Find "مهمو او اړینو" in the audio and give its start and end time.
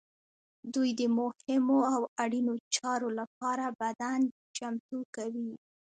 1.17-2.53